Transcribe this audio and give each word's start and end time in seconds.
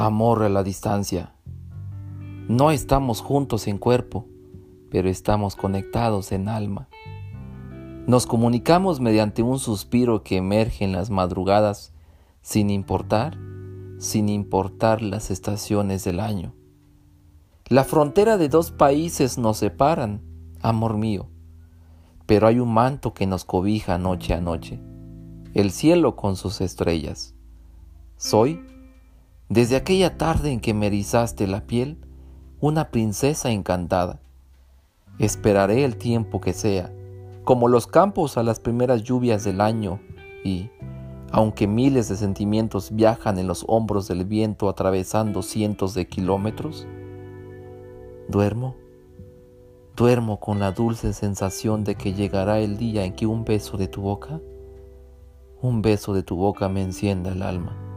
Amor 0.00 0.44
a 0.44 0.48
la 0.48 0.62
distancia. 0.62 1.34
No 2.46 2.70
estamos 2.70 3.20
juntos 3.20 3.66
en 3.66 3.78
cuerpo, 3.78 4.28
pero 4.92 5.08
estamos 5.08 5.56
conectados 5.56 6.30
en 6.30 6.48
alma. 6.48 6.88
Nos 8.06 8.24
comunicamos 8.24 9.00
mediante 9.00 9.42
un 9.42 9.58
suspiro 9.58 10.22
que 10.22 10.36
emerge 10.36 10.84
en 10.84 10.92
las 10.92 11.10
madrugadas, 11.10 11.92
sin 12.42 12.70
importar, 12.70 13.36
sin 13.98 14.28
importar 14.28 15.02
las 15.02 15.32
estaciones 15.32 16.04
del 16.04 16.20
año. 16.20 16.54
La 17.66 17.82
frontera 17.82 18.38
de 18.38 18.48
dos 18.48 18.70
países 18.70 19.36
nos 19.36 19.56
separan, 19.56 20.22
amor 20.60 20.96
mío, 20.96 21.28
pero 22.24 22.46
hay 22.46 22.60
un 22.60 22.72
manto 22.72 23.14
que 23.14 23.26
nos 23.26 23.44
cobija 23.44 23.98
noche 23.98 24.32
a 24.32 24.40
noche, 24.40 24.78
el 25.54 25.72
cielo 25.72 26.14
con 26.14 26.36
sus 26.36 26.60
estrellas. 26.60 27.34
Soy, 28.16 28.62
desde 29.48 29.76
aquella 29.76 30.18
tarde 30.18 30.52
en 30.52 30.60
que 30.60 30.74
me 30.74 30.88
erizaste 30.88 31.46
la 31.46 31.66
piel, 31.66 31.98
una 32.60 32.90
princesa 32.90 33.50
encantada. 33.50 34.20
Esperaré 35.18 35.84
el 35.84 35.96
tiempo 35.96 36.40
que 36.40 36.52
sea, 36.52 36.92
como 37.44 37.68
los 37.68 37.86
campos 37.86 38.36
a 38.36 38.42
las 38.42 38.60
primeras 38.60 39.02
lluvias 39.02 39.44
del 39.44 39.60
año, 39.60 40.00
y, 40.44 40.70
aunque 41.30 41.66
miles 41.66 42.08
de 42.08 42.16
sentimientos 42.16 42.94
viajan 42.94 43.38
en 43.38 43.46
los 43.46 43.64
hombros 43.68 44.06
del 44.06 44.24
viento 44.24 44.68
atravesando 44.68 45.42
cientos 45.42 45.94
de 45.94 46.06
kilómetros, 46.06 46.86
Duermo, 48.28 48.76
duermo 49.96 50.38
con 50.38 50.58
la 50.58 50.72
dulce 50.72 51.14
sensación 51.14 51.82
de 51.82 51.94
que 51.94 52.12
llegará 52.12 52.58
el 52.58 52.76
día 52.76 53.06
en 53.06 53.14
que 53.14 53.24
un 53.26 53.46
beso 53.46 53.78
de 53.78 53.88
tu 53.88 54.02
boca, 54.02 54.42
un 55.62 55.80
beso 55.80 56.12
de 56.12 56.22
tu 56.22 56.36
boca 56.36 56.68
me 56.68 56.82
encienda 56.82 57.32
el 57.32 57.42
alma. 57.42 57.87